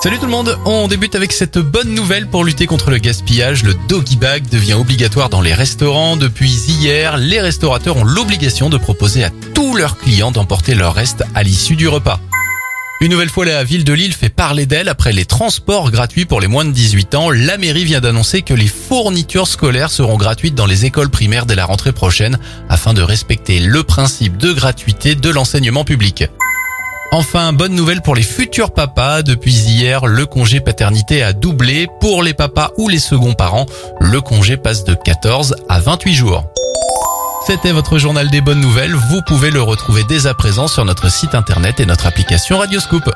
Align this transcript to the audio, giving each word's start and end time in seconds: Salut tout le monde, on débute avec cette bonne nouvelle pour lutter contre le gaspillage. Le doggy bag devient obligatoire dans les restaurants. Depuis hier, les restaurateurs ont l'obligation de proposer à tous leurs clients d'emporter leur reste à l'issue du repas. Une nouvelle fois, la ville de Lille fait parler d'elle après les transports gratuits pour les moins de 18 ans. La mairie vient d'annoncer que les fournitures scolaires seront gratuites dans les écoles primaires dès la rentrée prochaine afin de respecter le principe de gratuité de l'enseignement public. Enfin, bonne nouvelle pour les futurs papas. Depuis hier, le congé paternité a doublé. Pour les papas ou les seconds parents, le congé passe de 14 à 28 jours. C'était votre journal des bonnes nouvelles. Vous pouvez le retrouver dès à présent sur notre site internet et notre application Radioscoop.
Salut 0.00 0.18
tout 0.20 0.26
le 0.26 0.30
monde, 0.30 0.56
on 0.64 0.86
débute 0.86 1.16
avec 1.16 1.32
cette 1.32 1.58
bonne 1.58 1.92
nouvelle 1.92 2.28
pour 2.28 2.44
lutter 2.44 2.66
contre 2.66 2.90
le 2.90 2.98
gaspillage. 2.98 3.64
Le 3.64 3.74
doggy 3.88 4.14
bag 4.14 4.48
devient 4.48 4.74
obligatoire 4.74 5.28
dans 5.28 5.40
les 5.40 5.52
restaurants. 5.52 6.16
Depuis 6.16 6.52
hier, 6.68 7.16
les 7.16 7.40
restaurateurs 7.40 7.96
ont 7.96 8.04
l'obligation 8.04 8.70
de 8.70 8.78
proposer 8.78 9.24
à 9.24 9.30
tous 9.54 9.74
leurs 9.74 9.98
clients 9.98 10.30
d'emporter 10.30 10.76
leur 10.76 10.94
reste 10.94 11.24
à 11.34 11.42
l'issue 11.42 11.74
du 11.74 11.88
repas. 11.88 12.20
Une 13.00 13.10
nouvelle 13.10 13.28
fois, 13.28 13.44
la 13.44 13.64
ville 13.64 13.82
de 13.82 13.92
Lille 13.92 14.12
fait 14.12 14.28
parler 14.28 14.66
d'elle 14.66 14.88
après 14.88 15.12
les 15.12 15.24
transports 15.24 15.90
gratuits 15.90 16.26
pour 16.26 16.40
les 16.40 16.46
moins 16.46 16.64
de 16.64 16.70
18 16.70 17.16
ans. 17.16 17.30
La 17.30 17.58
mairie 17.58 17.84
vient 17.84 18.00
d'annoncer 18.00 18.42
que 18.42 18.54
les 18.54 18.68
fournitures 18.68 19.48
scolaires 19.48 19.90
seront 19.90 20.16
gratuites 20.16 20.54
dans 20.54 20.66
les 20.66 20.84
écoles 20.84 21.10
primaires 21.10 21.44
dès 21.44 21.56
la 21.56 21.64
rentrée 21.64 21.92
prochaine 21.92 22.38
afin 22.68 22.94
de 22.94 23.02
respecter 23.02 23.58
le 23.58 23.82
principe 23.82 24.36
de 24.36 24.52
gratuité 24.52 25.16
de 25.16 25.28
l'enseignement 25.28 25.82
public. 25.82 26.24
Enfin, 27.10 27.54
bonne 27.54 27.74
nouvelle 27.74 28.02
pour 28.02 28.14
les 28.14 28.22
futurs 28.22 28.70
papas. 28.70 29.22
Depuis 29.22 29.54
hier, 29.54 30.06
le 30.06 30.26
congé 30.26 30.60
paternité 30.60 31.22
a 31.22 31.32
doublé. 31.32 31.88
Pour 32.00 32.22
les 32.22 32.34
papas 32.34 32.70
ou 32.76 32.88
les 32.88 32.98
seconds 32.98 33.32
parents, 33.32 33.66
le 33.98 34.20
congé 34.20 34.58
passe 34.58 34.84
de 34.84 34.94
14 34.94 35.56
à 35.70 35.80
28 35.80 36.14
jours. 36.14 36.44
C'était 37.46 37.72
votre 37.72 37.96
journal 37.96 38.28
des 38.28 38.42
bonnes 38.42 38.60
nouvelles. 38.60 38.94
Vous 38.94 39.22
pouvez 39.26 39.50
le 39.50 39.62
retrouver 39.62 40.02
dès 40.06 40.26
à 40.26 40.34
présent 40.34 40.68
sur 40.68 40.84
notre 40.84 41.10
site 41.10 41.34
internet 41.34 41.80
et 41.80 41.86
notre 41.86 42.06
application 42.06 42.58
Radioscoop. 42.58 43.10